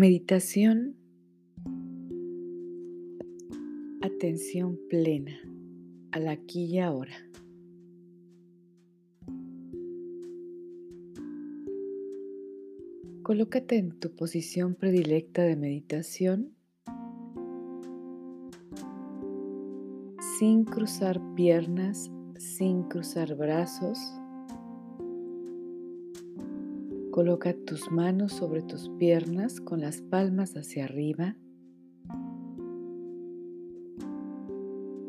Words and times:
Meditación, 0.00 0.96
atención 4.00 4.78
plena 4.88 5.38
al 6.10 6.28
aquí 6.28 6.64
y 6.64 6.78
ahora. 6.78 7.12
Colócate 13.22 13.76
en 13.76 13.90
tu 14.00 14.16
posición 14.16 14.74
predilecta 14.74 15.42
de 15.42 15.56
meditación 15.56 16.56
sin 20.38 20.64
cruzar 20.64 21.20
piernas, 21.34 22.10
sin 22.38 22.84
cruzar 22.84 23.36
brazos 23.36 23.98
Coloca 27.10 27.52
tus 27.66 27.90
manos 27.90 28.32
sobre 28.32 28.62
tus 28.62 28.88
piernas 28.90 29.60
con 29.60 29.80
las 29.80 30.00
palmas 30.00 30.56
hacia 30.56 30.84
arriba. 30.84 31.36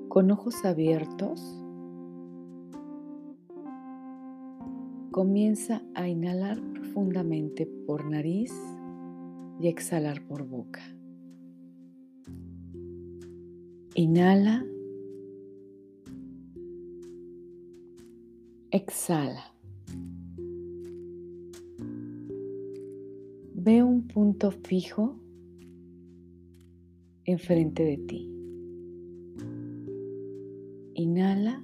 Con 0.08 0.32
ojos 0.32 0.66
abiertos, 0.66 1.40
comienza 5.12 5.84
a 5.94 6.08
inhalar 6.08 6.60
profundamente 6.74 7.68
por 7.86 8.10
nariz 8.10 8.52
y 9.60 9.68
exhalar 9.68 10.26
por 10.26 10.48
boca. 10.48 10.82
Inhala. 13.94 14.66
Exhala. 18.72 19.54
Ve 23.64 23.84
un 23.84 24.08
punto 24.08 24.50
fijo 24.50 25.20
enfrente 27.26 27.84
de 27.84 27.98
ti. 27.98 28.28
Inhala. 30.96 31.64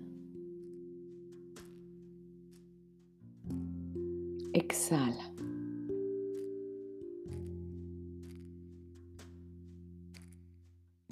Exhala. 4.53 5.33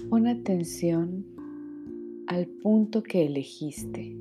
Pon 0.07 0.27
atención 0.27 1.25
al 2.27 2.45
punto 2.61 3.01
que 3.01 3.25
elegiste 3.25 4.15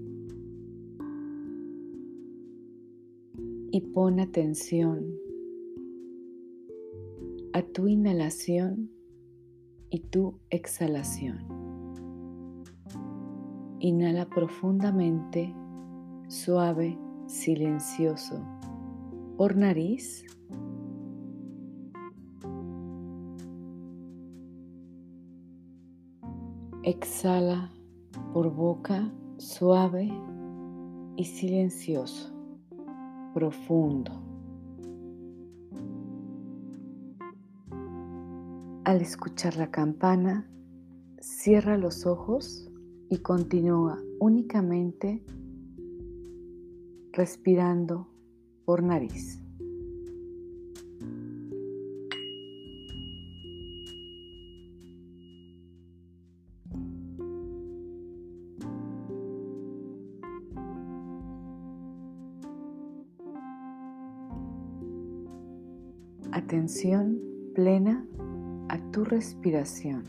y 3.70 3.80
pon 3.92 4.18
atención 4.18 5.23
a 7.54 7.62
tu 7.62 7.86
inhalación 7.86 8.90
y 9.88 10.00
tu 10.00 10.40
exhalación. 10.50 11.38
Inhala 13.78 14.28
profundamente, 14.28 15.54
suave, 16.26 16.98
silencioso, 17.28 18.44
por 19.36 19.56
nariz. 19.56 20.24
Exhala 26.82 27.72
por 28.32 28.52
boca, 28.52 29.12
suave 29.36 30.12
y 31.14 31.24
silencioso, 31.24 32.34
profundo. 33.32 34.23
Al 38.84 39.00
escuchar 39.00 39.56
la 39.56 39.70
campana, 39.70 40.46
cierra 41.18 41.78
los 41.78 42.04
ojos 42.04 42.70
y 43.08 43.16
continúa 43.16 43.98
únicamente 44.20 45.24
respirando 47.12 48.06
por 48.66 48.82
nariz. 48.82 49.40
Atención 66.32 67.18
plena 67.54 68.06
a 68.68 68.78
tu 68.90 69.04
respiración. 69.04 70.04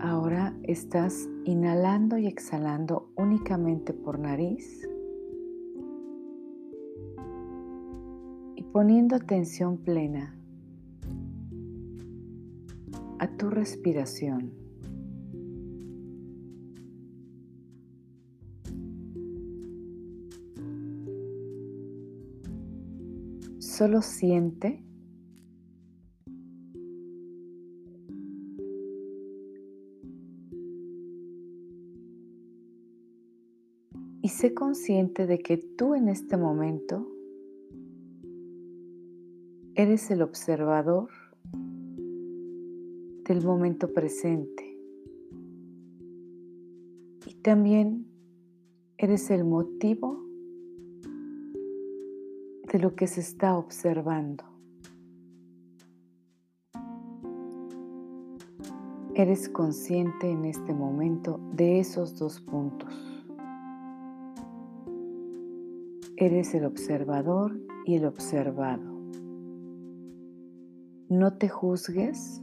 Ahora 0.00 0.54
estás 0.62 1.28
inhalando 1.44 2.18
y 2.18 2.26
exhalando 2.26 3.10
únicamente 3.16 3.92
por 3.92 4.18
nariz 4.18 4.88
y 8.56 8.62
poniendo 8.64 9.16
atención 9.16 9.78
plena 9.78 10.34
a 13.18 13.28
tu 13.36 13.50
respiración. 13.50 14.67
Solo 23.78 24.02
siente 24.02 24.82
y 34.20 34.28
sé 34.30 34.52
consciente 34.52 35.28
de 35.28 35.38
que 35.38 35.58
tú 35.58 35.94
en 35.94 36.08
este 36.08 36.36
momento 36.36 37.06
eres 39.76 40.10
el 40.10 40.22
observador 40.22 41.10
del 43.28 43.44
momento 43.44 43.92
presente. 43.92 44.76
Y 47.28 47.34
también 47.42 48.08
eres 48.96 49.30
el 49.30 49.44
motivo 49.44 50.27
de 52.72 52.78
lo 52.78 52.94
que 52.94 53.06
se 53.06 53.20
está 53.20 53.56
observando. 53.56 54.44
Eres 59.14 59.48
consciente 59.48 60.30
en 60.30 60.44
este 60.44 60.72
momento 60.72 61.40
de 61.52 61.80
esos 61.80 62.18
dos 62.18 62.40
puntos. 62.40 62.94
Eres 66.16 66.54
el 66.54 66.64
observador 66.64 67.58
y 67.84 67.96
el 67.96 68.04
observado. 68.04 68.98
No 71.08 71.38
te 71.38 71.48
juzgues, 71.48 72.42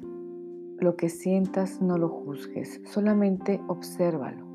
lo 0.79 0.97
que 0.97 1.09
sientas 1.09 1.81
no 1.81 1.97
lo 1.97 2.09
juzgues, 2.09 2.81
solamente 2.85 3.61
obsérvalo. 3.67 4.54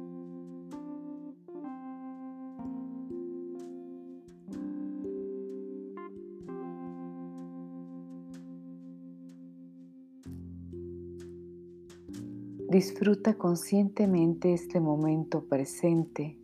Disfruta 12.71 13.35
conscientemente 13.35 14.55
este 14.55 14.79
momento 14.79 15.45
presente, 15.45 16.39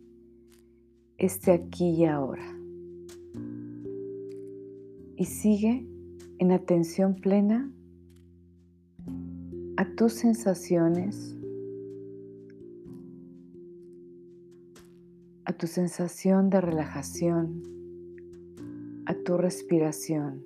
este 1.17 1.53
aquí 1.53 1.91
y 1.91 2.03
ahora. 2.03 2.53
Y 5.15 5.23
sigue 5.23 5.87
en 6.39 6.51
atención 6.51 7.15
plena 7.15 7.71
a 9.77 9.85
tus 9.95 10.15
sensaciones, 10.15 11.37
a 15.45 15.53
tu 15.53 15.65
sensación 15.65 16.49
de 16.49 16.59
relajación, 16.59 17.63
a 19.05 19.13
tu 19.13 19.37
respiración. 19.37 20.43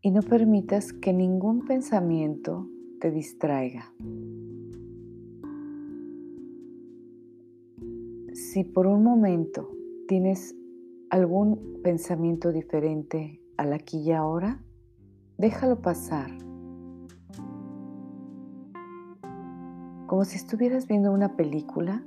Y 0.00 0.10
no 0.10 0.22
permitas 0.22 0.92
que 0.92 1.12
ningún 1.12 1.64
pensamiento 1.66 2.68
te 3.00 3.10
distraiga. 3.10 3.92
Si 8.32 8.64
por 8.64 8.86
un 8.86 9.02
momento 9.02 9.70
tienes 10.06 10.54
algún 11.10 11.80
pensamiento 11.82 12.52
diferente 12.52 13.40
al 13.56 13.72
aquí 13.72 13.98
y 13.98 14.12
ahora, 14.12 14.62
déjalo 15.36 15.80
pasar. 15.82 16.30
Como 20.06 20.24
si 20.24 20.36
estuvieras 20.36 20.86
viendo 20.86 21.12
una 21.12 21.36
película, 21.36 22.04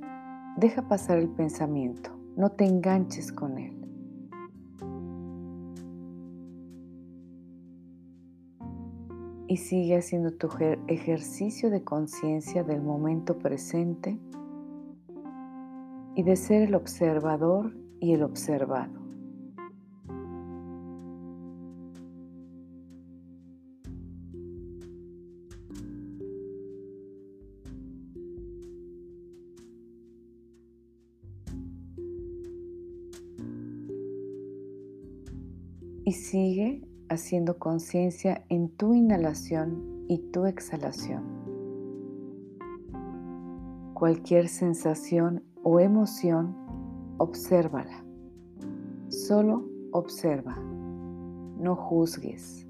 Deja 0.56 0.86
pasar 0.86 1.16
el 1.16 1.30
pensamiento, 1.30 2.10
no 2.36 2.50
te 2.50 2.66
enganches 2.66 3.32
con 3.32 3.56
él. 3.56 3.81
Y 9.52 9.58
sigue 9.58 9.98
haciendo 9.98 10.32
tu 10.32 10.48
ejercicio 10.88 11.68
de 11.68 11.84
conciencia 11.84 12.64
del 12.64 12.80
momento 12.80 13.38
presente 13.38 14.18
y 16.16 16.22
de 16.22 16.36
ser 16.36 16.62
el 16.62 16.74
observador 16.74 17.76
y 18.00 18.14
el 18.14 18.22
observado. 18.22 19.02
y 36.04 36.12
sigue 36.14 36.82
haciendo 37.12 37.58
conciencia 37.58 38.44
en 38.48 38.68
tu 38.68 38.94
inhalación 38.94 40.04
y 40.08 40.18
tu 40.32 40.46
exhalación. 40.46 41.22
Cualquier 43.94 44.48
sensación 44.48 45.44
o 45.62 45.78
emoción, 45.78 46.56
obsérvala. 47.18 48.04
Solo 49.08 49.68
observa. 49.92 50.56
No 51.58 51.76
juzgues. 51.76 52.66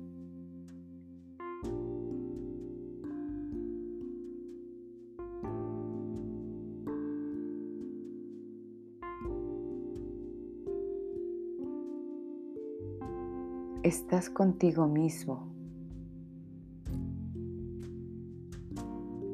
Estás 13.83 14.31
contigo 14.31 14.87
mismo 14.87 15.53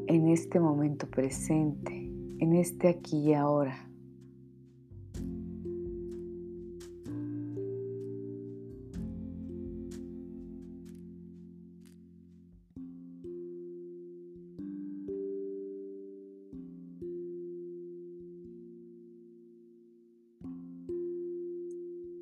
en 0.06 0.28
este 0.28 0.58
momento 0.58 1.06
presente, 1.06 1.92
en 2.38 2.54
este 2.54 2.88
aquí 2.88 3.18
y 3.18 3.34
ahora. 3.34 3.84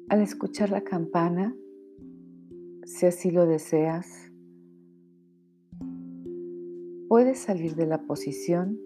Al 0.09 0.23
escuchar 0.23 0.71
la 0.71 0.83
campana, 0.83 1.55
si 2.87 3.05
así 3.05 3.33
lo 3.33 3.47
deseas, 3.47 4.31
puedes 7.09 7.41
salir 7.41 7.75
de 7.75 7.85
la 7.85 7.99
posición 8.03 8.79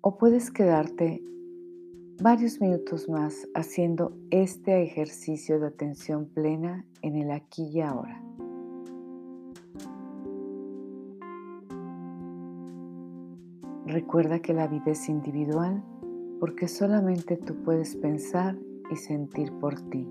o 0.00 0.16
puedes 0.16 0.52
quedarte 0.52 1.20
varios 2.22 2.60
minutos 2.60 3.08
más 3.08 3.48
haciendo 3.54 4.16
este 4.30 4.80
ejercicio 4.84 5.58
de 5.58 5.66
atención 5.66 6.26
plena 6.26 6.86
en 7.02 7.16
el 7.16 7.32
aquí 7.32 7.64
y 7.64 7.80
ahora. 7.80 8.22
Recuerda 13.86 14.38
que 14.38 14.54
la 14.54 14.68
vida 14.68 14.92
es 14.92 15.08
individual 15.08 15.82
porque 16.38 16.68
solamente 16.68 17.36
tú 17.36 17.56
puedes 17.64 17.96
pensar 17.96 18.56
y 18.90 18.96
sentir 18.96 19.52
por 19.60 19.80
ti. 19.90 20.06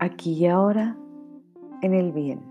Aquí 0.00 0.32
y 0.32 0.46
ahora, 0.46 0.96
en 1.82 1.94
el 1.94 2.12
bien. 2.12 2.47